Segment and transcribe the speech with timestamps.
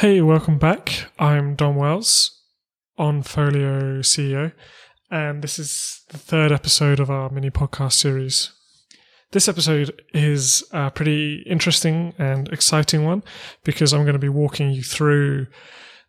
[0.00, 1.10] Hey, welcome back.
[1.18, 2.40] I'm Dom Wells,
[2.98, 4.50] Onfolio CEO,
[5.10, 8.50] and this is the third episode of our mini podcast series.
[9.32, 13.22] This episode is a pretty interesting and exciting one
[13.62, 15.48] because I'm going to be walking you through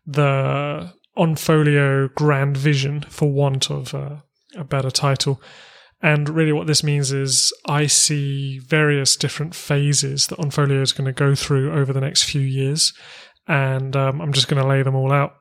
[0.06, 4.20] the Onfolio grand vision, for want of uh,
[4.56, 5.38] a better title.
[6.00, 11.04] And really, what this means is I see various different phases that Onfolio is going
[11.04, 12.94] to go through over the next few years.
[13.48, 15.34] And um, I'm just going to lay them all out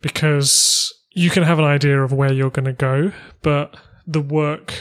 [0.00, 3.12] because you can have an idea of where you're going to go,
[3.42, 3.76] but
[4.06, 4.74] the work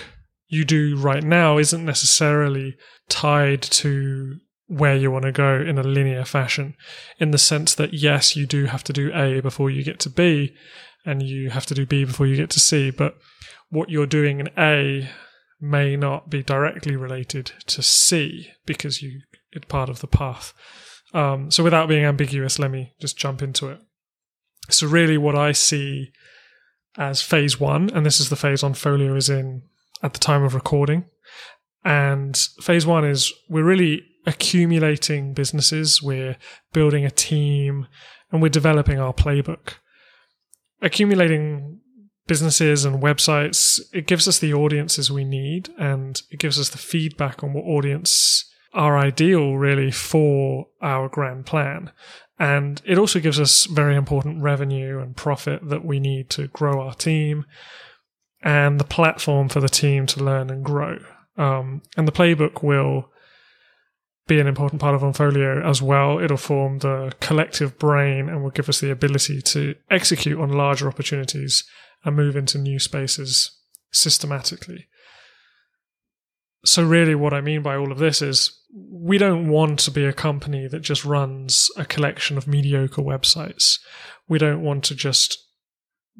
[0.48, 2.78] you do right now isn't necessarily
[3.10, 4.38] tied to
[4.68, 6.76] where you want to go in a linear fashion,
[7.20, 10.10] in the sense that, yes, you do have to do A before you get to
[10.10, 10.56] B,
[11.06, 13.18] and you have to do B before you get to C, but
[13.70, 15.10] what you're doing in A
[15.60, 19.22] may not be directly related to C because you
[19.52, 20.54] it's part of the path.
[21.14, 23.80] Um, so without being ambiguous, let me just jump into it.
[24.70, 26.12] So really, what I see
[26.98, 29.62] as phase one, and this is the phase Onfolio is in
[30.04, 31.06] at the time of recording,
[31.86, 36.36] and phase one is we're really accumulating businesses, we're
[36.74, 37.88] building a team,
[38.32, 39.76] and we're developing our playbook.
[40.82, 41.80] Accumulating
[42.28, 46.78] businesses and websites, it gives us the audiences we need and it gives us the
[46.78, 51.92] feedback on what audience are ideal really for our grand plan.
[52.40, 56.82] And it also gives us very important revenue and profit that we need to grow
[56.82, 57.46] our team
[58.44, 61.00] and the platform for the team to learn and grow.
[61.38, 63.10] Um, and the playbook will
[64.28, 66.20] be an important part of Onfolio as well.
[66.20, 70.88] It'll form the collective brain and will give us the ability to execute on larger
[70.88, 71.64] opportunities
[72.04, 73.58] and move into new spaces
[73.92, 74.88] systematically.
[76.68, 78.52] So, really, what I mean by all of this is
[78.92, 83.80] we don't want to be a company that just runs a collection of mediocre websites.
[84.28, 85.38] We don't want to just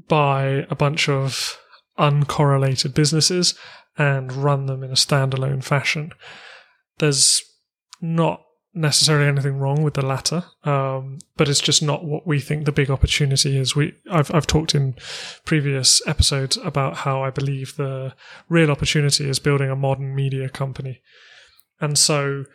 [0.08, 1.58] buy a bunch of
[2.00, 3.56] uncorrelated businesses
[3.98, 6.14] and run them in a standalone fashion.
[7.00, 7.42] There's
[8.00, 8.42] not
[8.78, 12.72] necessarily anything wrong with the latter, um, but it's just not what we think the
[12.72, 13.76] big opportunity is.
[13.76, 14.96] We I've I've talked in
[15.46, 18.14] previous episodes about how I believe the
[18.48, 21.02] real opportunity is building a modern media company,
[21.82, 22.46] and so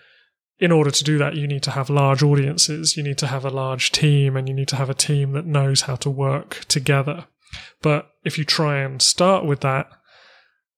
[0.58, 3.44] in order to do that, you need to have large audiences, you need to have
[3.44, 6.64] a large team, and you need to have a team that knows how to work
[6.68, 7.24] together.
[7.82, 9.90] But if you try and start with that,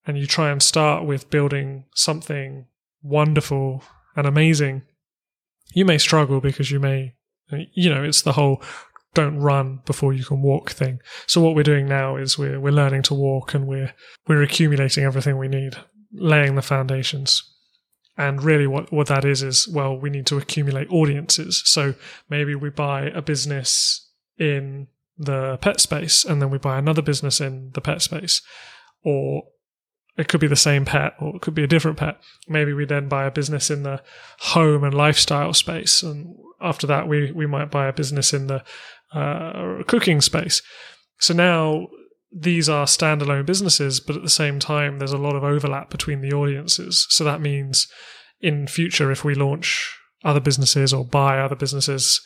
[0.06, 2.66] and you try and start with building something
[3.02, 3.82] wonderful
[4.16, 4.82] and amazing
[5.72, 7.14] you may struggle because you may,
[7.72, 8.62] you know, it's the whole
[9.14, 11.00] don't run before you can walk thing.
[11.26, 13.94] So what we're doing now is we're we're learning to walk and we're
[14.26, 15.76] we're accumulating everything we need,
[16.12, 17.42] laying the foundations.
[18.16, 21.62] And really what, what that is is well, we need to accumulate audiences.
[21.64, 21.94] So
[22.28, 24.08] maybe we buy a business
[24.38, 28.40] in the pet space and then we buy another business in the pet space.
[29.04, 29.44] Or
[30.16, 32.20] it could be the same pet or it could be a different pet.
[32.48, 34.02] Maybe we then buy a business in the
[34.38, 36.02] home and lifestyle space.
[36.02, 38.62] And after that, we, we might buy a business in the
[39.12, 40.62] uh, cooking space.
[41.18, 41.88] So now
[42.32, 46.20] these are standalone businesses, but at the same time, there's a lot of overlap between
[46.20, 47.06] the audiences.
[47.10, 47.88] So that means
[48.40, 52.20] in future, if we launch other businesses or buy other businesses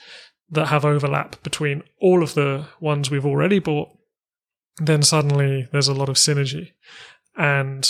[0.51, 3.89] that have overlap between all of the ones we've already bought,
[4.79, 6.69] then suddenly there's a lot of synergy.
[7.39, 7.89] And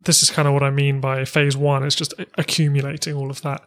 [0.00, 1.82] this is kind of what I mean by phase one.
[1.82, 3.66] It's just accumulating all of that.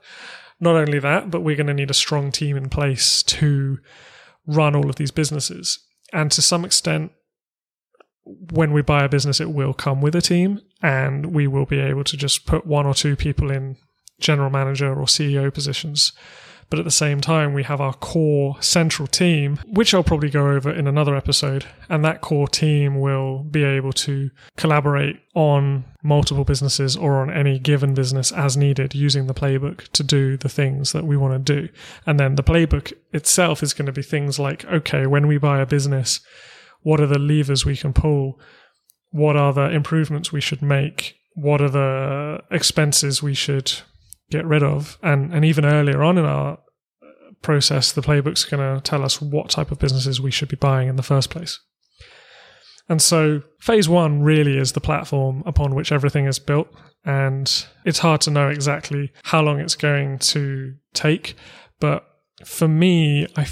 [0.60, 3.80] Not only that, but we're going to need a strong team in place to
[4.48, 5.80] run all of these businesses.
[6.12, 7.12] And to some extent,
[8.52, 11.80] when we buy a business, it will come with a team, and we will be
[11.80, 13.78] able to just put one or two people in
[14.20, 16.14] general manager or CEO positions
[16.70, 20.50] but at the same time, we have our core central team, which I'll probably go
[20.50, 21.66] over in another episode.
[21.90, 27.58] And that core team will be able to collaborate on multiple businesses or on any
[27.58, 31.54] given business as needed using the playbook to do the things that we want to
[31.54, 31.70] do.
[32.06, 35.62] And then the playbook itself is going to be things like, okay, when we buy
[35.62, 36.20] a business,
[36.82, 38.40] what are the levers we can pull?
[39.10, 41.16] What are the improvements we should make?
[41.34, 43.82] What are the expenses we should
[44.30, 44.98] get rid of.
[45.02, 46.60] And, and even earlier on in our
[47.42, 50.56] process, the playbook's are going to tell us what type of businesses we should be
[50.56, 51.60] buying in the first place.
[52.88, 56.68] And so phase one really is the platform upon which everything is built.
[57.06, 61.36] And it's hard to know exactly how long it's going to take.
[61.80, 62.06] But
[62.44, 63.48] for me, I,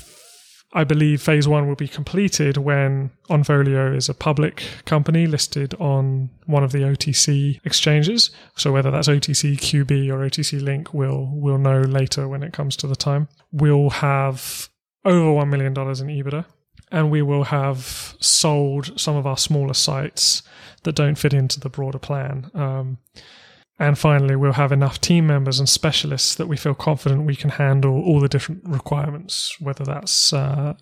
[0.78, 6.30] I believe phase one will be completed when Onfolio is a public company listed on
[6.46, 8.30] one of the OTC exchanges.
[8.56, 12.76] So whether that's OTC QB or OTC Link, we'll we'll know later when it comes
[12.78, 13.28] to the time.
[13.52, 14.70] We'll have
[15.04, 16.46] over one million dollars in EBITDA,
[16.92, 20.44] and we will have sold some of our smaller sites
[20.84, 22.52] that don't fit into the broader plan.
[22.54, 23.00] Um,
[23.80, 27.52] and finally, we'll have enough team members and specialists that we feel confident we can
[27.52, 30.74] handle all the different requirements, whether that's uh,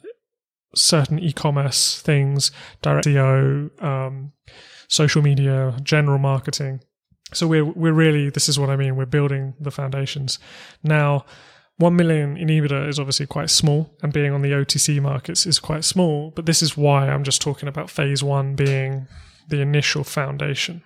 [0.75, 2.51] certain e-commerce things,
[2.81, 4.31] direct SEO, um,
[4.87, 6.79] social media, general marketing.
[7.33, 8.95] So we're we're really this is what I mean.
[8.95, 10.39] We're building the foundations
[10.83, 11.25] now.
[11.77, 15.59] One million in EBITDA is obviously quite small, and being on the OTC markets is
[15.59, 16.31] quite small.
[16.33, 19.07] But this is why I'm just talking about phase one being
[19.49, 20.83] the initial foundation.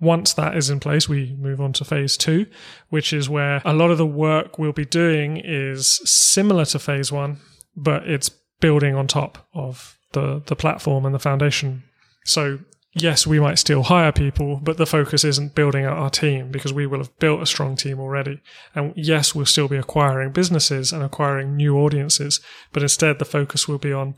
[0.00, 2.46] Once that is in place, we move on to phase two,
[2.88, 7.10] which is where a lot of the work we'll be doing is similar to phase
[7.12, 7.38] one,
[7.76, 8.30] but it's
[8.60, 11.82] building on top of the, the platform and the foundation.
[12.24, 12.60] So
[12.94, 16.72] yes, we might still hire people, but the focus isn't building out our team because
[16.72, 18.40] we will have built a strong team already.
[18.74, 22.40] And yes, we'll still be acquiring businesses and acquiring new audiences,
[22.72, 24.16] but instead the focus will be on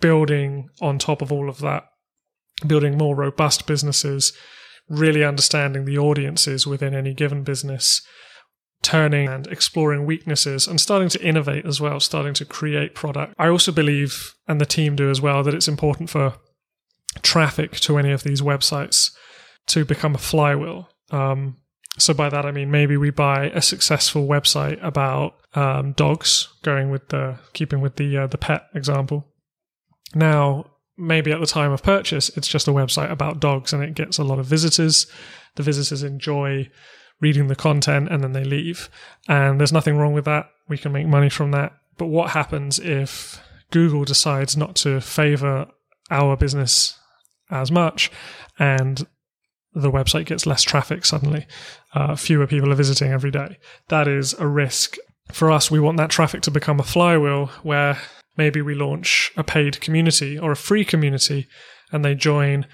[0.00, 1.84] building on top of all of that,
[2.66, 4.32] building more robust businesses,
[4.90, 8.02] really understanding the audiences within any given business,
[8.82, 13.32] turning and exploring weaknesses and starting to innovate as well, starting to create product.
[13.38, 16.34] I also believe, and the team do as well, that it's important for
[17.22, 19.12] traffic to any of these websites
[19.68, 20.88] to become a flywheel.
[21.10, 21.56] Um,
[21.98, 26.90] so by that I mean maybe we buy a successful website about um, dogs, going
[26.90, 29.26] with the keeping with the uh, the pet example.
[30.14, 30.69] Now
[31.00, 34.18] maybe at the time of purchase, it's just a website about dogs and it gets
[34.18, 35.06] a lot of visitors.
[35.56, 36.70] The visitors enjoy
[37.20, 38.88] reading the content and then they leave.
[39.28, 40.50] And there's nothing wrong with that.
[40.68, 41.72] We can make money from that.
[41.96, 45.66] But what happens if Google decides not to favor
[46.10, 46.98] our business
[47.50, 48.10] as much
[48.58, 49.06] and
[49.72, 51.46] the website gets less traffic suddenly?
[51.94, 53.58] Uh, fewer people are visiting every day.
[53.88, 54.96] That is a risk.
[55.32, 57.98] For us, we want that traffic to become a flywheel where
[58.40, 61.46] maybe we launch a paid community or a free community
[61.92, 62.64] and they join,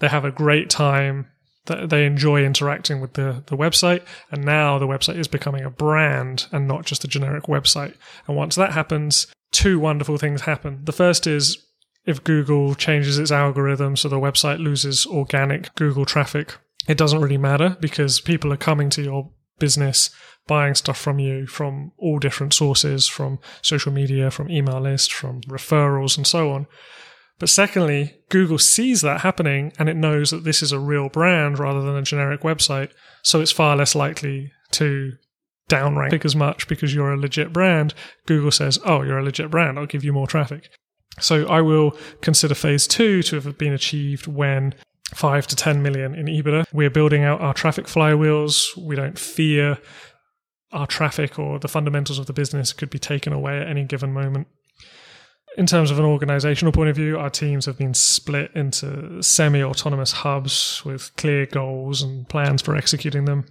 [0.00, 1.26] they have a great time,
[1.66, 4.02] they enjoy interacting with the, the website.
[4.32, 7.94] And now the website is becoming a brand and not just a generic website.
[8.26, 10.80] And once that happens, two wonderful things happen.
[10.82, 11.56] The first is
[12.04, 16.56] if Google changes its algorithm so the website loses organic Google traffic,
[16.88, 20.10] it doesn't really matter because people are coming to your business
[20.46, 25.40] buying stuff from you from all different sources, from social media, from email list, from
[25.42, 26.66] referrals, and so on.
[27.38, 31.58] But secondly, Google sees that happening and it knows that this is a real brand
[31.58, 32.90] rather than a generic website.
[33.22, 35.12] So it's far less likely to
[35.68, 37.92] downrank as much because you're a legit brand.
[38.24, 39.78] Google says, Oh, you're a legit brand.
[39.78, 40.70] I'll give you more traffic.
[41.18, 44.74] So I will consider phase two to have been achieved when
[45.14, 46.64] five to 10 million in EBITDA.
[46.72, 48.76] We're building out our traffic flywheels.
[48.76, 49.78] We don't fear
[50.72, 54.12] our traffic or the fundamentals of the business could be taken away at any given
[54.12, 54.48] moment.
[55.56, 59.62] In terms of an organizational point of view, our teams have been split into semi
[59.62, 63.46] autonomous hubs with clear goals and plans for executing them.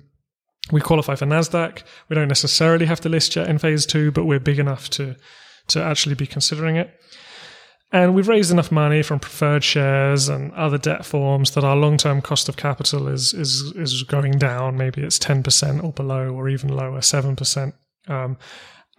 [0.72, 1.84] We qualify for NASDAQ.
[2.10, 5.16] We don't necessarily have to list yet in phase two, but we're big enough to,
[5.68, 6.94] to actually be considering it.
[7.96, 11.96] And we've raised enough money from preferred shares and other debt forms that our long
[11.96, 14.76] term cost of capital is, is, is going down.
[14.76, 17.72] Maybe it's 10% or below, or even lower, 7%.
[18.10, 18.38] Um,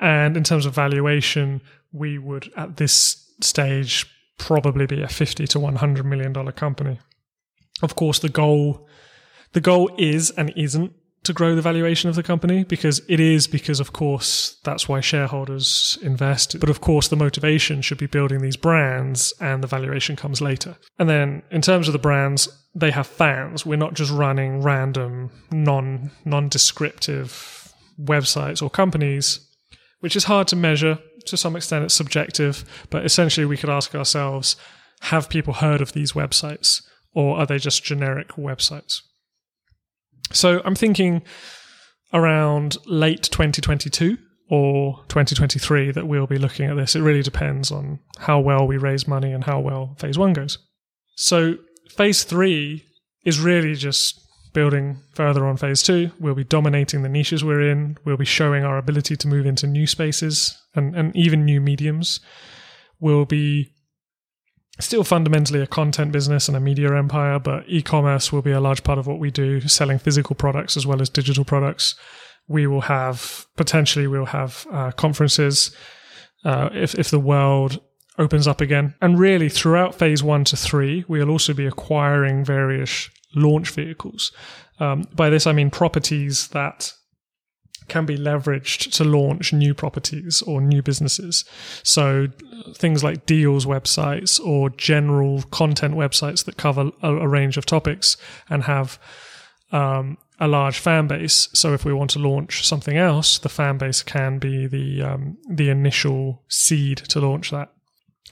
[0.00, 1.60] and in terms of valuation,
[1.92, 4.06] we would at this stage
[4.38, 6.98] probably be a 50 to 100 million dollar company.
[7.82, 8.88] Of course, the goal,
[9.52, 10.94] the goal is and isn't
[11.26, 15.00] to grow the valuation of the company because it is because of course that's why
[15.00, 16.58] shareholders invest.
[16.60, 20.76] But of course the motivation should be building these brands and the valuation comes later.
[20.98, 23.64] And then in terms of the brands they have fans.
[23.64, 29.40] We're not just running random non non-descriptive websites or companies
[30.00, 30.98] which is hard to measure.
[31.26, 32.64] To some extent it's subjective.
[32.90, 34.54] But essentially we could ask ourselves
[35.00, 36.82] have people heard of these websites
[37.14, 39.00] or are they just generic websites
[40.32, 41.22] so I'm thinking
[42.12, 44.18] around late 2022
[44.48, 46.94] or 2023 that we'll be looking at this.
[46.94, 50.58] It really depends on how well we raise money and how well phase one goes.
[51.16, 51.56] So
[51.90, 52.84] phase three
[53.24, 54.20] is really just
[54.52, 56.10] building further on phase two.
[56.18, 57.98] We'll be dominating the niches we're in.
[58.04, 62.20] We'll be showing our ability to move into new spaces and, and even new mediums.
[63.00, 63.72] We'll be
[64.78, 68.82] still fundamentally a content business and a media empire, but e-commerce will be a large
[68.84, 71.94] part of what we do, selling physical products as well as digital products.
[72.48, 75.74] We will have potentially we'll have uh, conferences
[76.44, 77.80] uh, if if the world
[78.18, 78.94] opens up again.
[79.00, 84.32] And really, throughout phase one to three, we'll also be acquiring various launch vehicles.
[84.78, 86.92] Um, by this, I mean properties that
[87.88, 91.44] can be leveraged to launch new properties or new businesses.
[91.82, 92.28] So
[92.74, 98.16] things like deals websites or general content websites that cover a, a range of topics
[98.48, 98.98] and have
[99.72, 101.48] um, a large fan base.
[101.52, 105.38] So if we want to launch something else, the fan base can be the um,
[105.48, 107.72] the initial seed to launch that.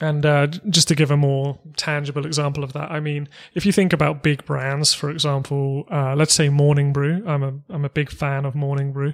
[0.01, 3.71] And uh, just to give a more tangible example of that, I mean, if you
[3.71, 7.23] think about big brands, for example, uh, let's say Morning Brew.
[7.25, 9.13] I'm a I'm a big fan of Morning Brew,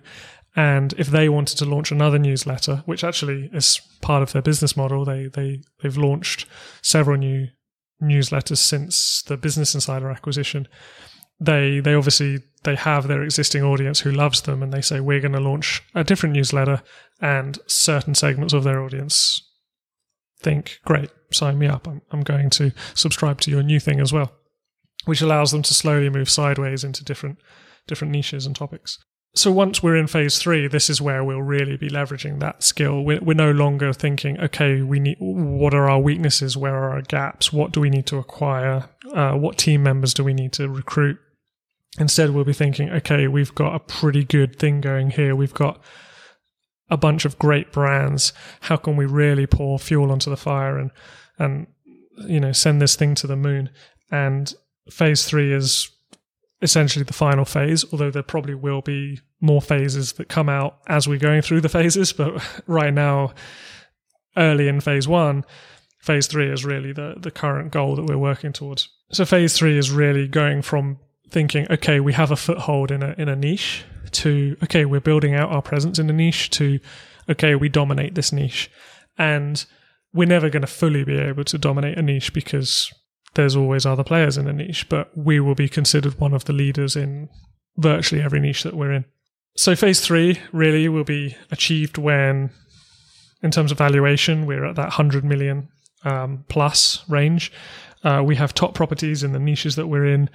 [0.55, 4.75] and if they wanted to launch another newsletter, which actually is part of their business
[4.75, 6.47] model, they they they've launched
[6.81, 7.47] several new
[8.01, 10.67] newsletters since the Business Insider acquisition.
[11.39, 15.19] They they obviously they have their existing audience who loves them, and they say we're
[15.19, 16.81] going to launch a different newsletter,
[17.21, 19.47] and certain segments of their audience
[20.41, 21.87] think, great, sign me up.
[21.87, 24.31] I'm, I'm going to subscribe to your new thing as well,
[25.05, 27.37] which allows them to slowly move sideways into different
[27.87, 28.99] different niches and topics.
[29.33, 33.01] So once we're in phase three, this is where we'll really be leveraging that skill.
[33.03, 36.57] We're, we're no longer thinking, okay, we need, what are our weaknesses?
[36.57, 37.53] Where are our gaps?
[37.53, 38.89] What do we need to acquire?
[39.13, 41.17] Uh, what team members do we need to recruit?
[41.97, 45.33] Instead, we'll be thinking, okay, we've got a pretty good thing going here.
[45.33, 45.81] We've got
[46.91, 48.33] a bunch of great brands.
[48.59, 50.91] How can we really pour fuel onto the fire and
[51.39, 51.65] and
[52.27, 53.71] you know send this thing to the moon?
[54.11, 54.53] And
[54.89, 55.89] phase three is
[56.61, 61.07] essentially the final phase, although there probably will be more phases that come out as
[61.07, 62.13] we're going through the phases.
[62.21, 63.33] But right now,
[64.37, 65.43] early in phase one,
[65.99, 68.89] phase three is really the, the current goal that we're working towards.
[69.11, 70.99] So phase three is really going from
[71.31, 75.33] thinking, okay, we have a foothold in a in a niche to okay, we're building
[75.33, 76.79] out our presence in a niche to
[77.29, 78.69] okay, we dominate this niche.
[79.17, 79.65] And
[80.13, 82.91] we're never going to fully be able to dominate a niche because
[83.35, 86.53] there's always other players in a niche, but we will be considered one of the
[86.53, 87.29] leaders in
[87.77, 89.05] virtually every niche that we're in.
[89.55, 92.51] So phase three really will be achieved when,
[93.41, 95.69] in terms of valuation, we're at that 100 million
[96.03, 97.51] um, plus range.
[98.03, 100.29] Uh, we have top properties in the niches that we're in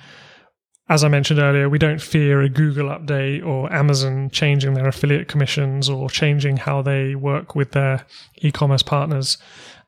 [0.88, 5.26] as I mentioned earlier, we don't fear a Google update or Amazon changing their affiliate
[5.26, 9.36] commissions or changing how they work with their e commerce partners.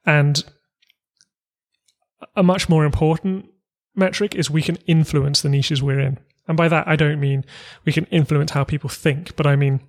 [0.05, 0.43] And
[2.35, 3.47] a much more important
[3.95, 6.19] metric is we can influence the niches we're in.
[6.49, 7.45] And by that, I don't mean
[7.85, 9.81] we can influence how people think, but I mean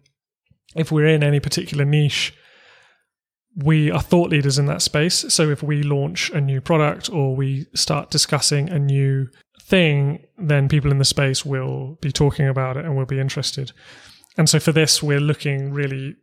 [0.76, 2.34] if we're in any particular niche,
[3.56, 5.26] we are thought leaders in that space.
[5.34, 9.28] So if we launch a new product or we start discussing a new
[9.70, 13.72] thing, then people in the space will be talking about it and will be interested.
[14.36, 16.16] And so for this, we're looking really,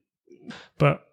[0.79, 1.07] but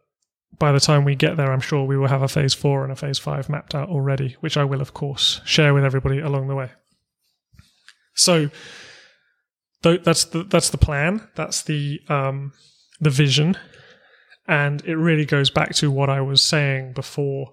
[0.58, 2.92] by the time we get there, I'm sure we will have a phase four and
[2.92, 6.48] a phase five mapped out already, which I will, of course, share with everybody along
[6.48, 6.72] the way.
[8.16, 8.50] So
[9.82, 11.28] that's the that's the plan.
[11.36, 12.54] That's the um,
[13.02, 13.58] the vision,
[14.48, 17.52] and it really goes back to what I was saying before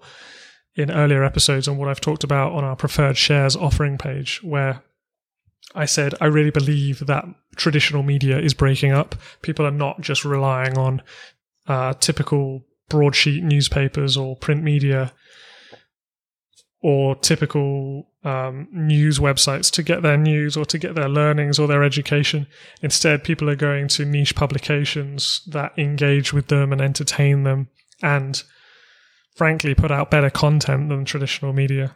[0.75, 4.83] in earlier episodes and what I've talked about on our preferred shares offering page, where
[5.75, 7.25] I said I really believe that
[7.55, 9.15] traditional media is breaking up.
[9.41, 11.01] People are not just relying on
[11.67, 15.13] uh, typical broadsheet newspapers or print media
[16.81, 21.67] or typical um, news websites to get their news or to get their learnings or
[21.67, 22.47] their education.
[22.81, 27.69] Instead, people are going to niche publications that engage with them and entertain them
[28.01, 28.43] and
[29.35, 31.95] frankly put out better content than traditional media.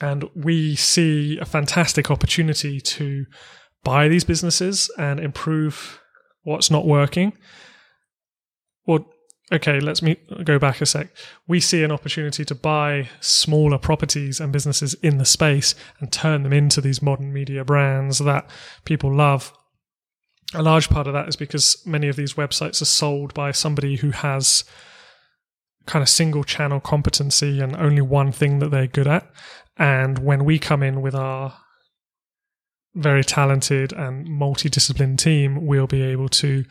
[0.00, 3.26] And we see a fantastic opportunity to
[3.84, 6.00] buy these businesses and improve
[6.42, 7.32] what's not working.
[8.86, 9.06] Well,
[9.52, 11.08] okay, let's me go back a sec.
[11.46, 16.42] We see an opportunity to buy smaller properties and businesses in the space and turn
[16.42, 18.48] them into these modern media brands that
[18.84, 19.52] people love.
[20.54, 23.96] A large part of that is because many of these websites are sold by somebody
[23.96, 24.64] who has
[25.86, 29.30] kind of single channel competency and only one thing that they're good at.
[29.76, 31.54] And when we come in with our
[32.94, 36.64] very talented and multidisciplined team, we'll be able to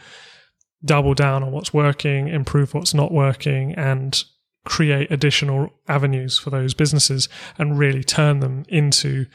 [0.85, 4.23] double down on what's working, improve what's not working, and
[4.65, 7.27] create additional avenues for those businesses
[7.57, 9.25] and really turn them into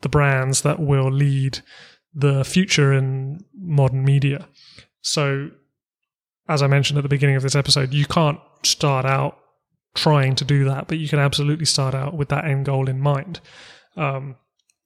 [0.00, 1.60] the brands that will lead
[2.14, 4.48] the future in modern media.
[5.00, 5.50] So,
[6.52, 9.38] as I mentioned at the beginning of this episode, you can't start out
[9.94, 13.00] trying to do that, but you can absolutely start out with that end goal in
[13.00, 13.40] mind.
[13.96, 14.36] Um,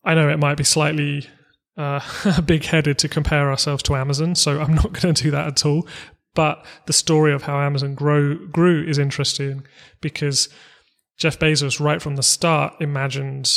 [0.05, 1.29] I know it might be slightly
[1.77, 2.01] uh,
[2.47, 5.67] big headed to compare ourselves to Amazon, so I'm not going to do that at
[5.67, 5.87] all.
[6.35, 9.67] But the story of how Amazon grow, grew is interesting
[10.01, 10.49] because
[11.19, 13.51] Jeff Bezos, right from the start, imagined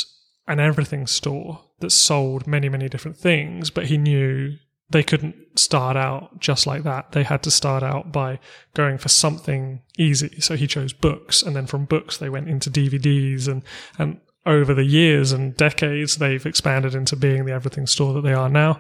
[0.47, 4.55] an everything store that sold many, many different things, but he knew
[4.91, 7.11] they couldn't start out just like that.
[7.11, 8.39] They had to start out by
[8.73, 10.39] going for something easy.
[10.39, 13.63] So he chose books, and then from books they went into DVDs, and
[13.97, 18.33] and over the years and decades they've expanded into being the everything store that they
[18.33, 18.79] are now.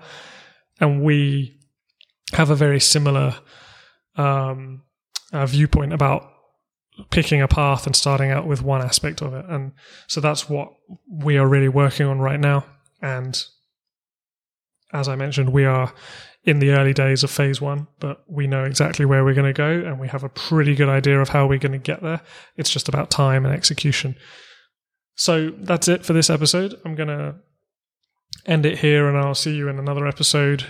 [0.79, 1.57] And we
[2.33, 3.35] have a very similar
[4.15, 4.83] um,
[5.33, 6.31] uh, viewpoint about
[7.11, 9.45] picking a path and starting out with one aspect of it.
[9.47, 9.73] And
[10.07, 10.69] so that's what
[11.09, 12.65] we are really working on right now.
[13.01, 13.41] And
[14.93, 15.93] as I mentioned, we are
[16.43, 19.57] in the early days of phase one, but we know exactly where we're going to
[19.57, 22.21] go and we have a pretty good idea of how we're going to get there.
[22.55, 24.15] It's just about time and execution.
[25.15, 26.79] So that's it for this episode.
[26.85, 27.35] I'm going to
[28.45, 30.65] end it here and I'll see you in another episode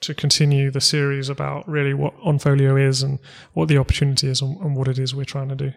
[0.00, 3.18] to continue the series about really what Onfolio is and
[3.52, 5.72] what the opportunity is and, what it is we're trying to do.